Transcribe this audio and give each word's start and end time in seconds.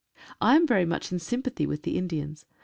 1 0.39 0.55
am 0.55 0.65
very 0.65 0.83
much 0.83 1.11
in 1.11 1.19
sympathy 1.19 1.67
with 1.67 1.83
the 1.83 1.95
Indians. 1.95 2.47